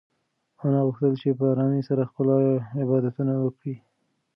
[0.63, 2.27] انا غوښتل چې په ارامۍ سره خپل
[2.81, 3.75] عبادتونه وکړي.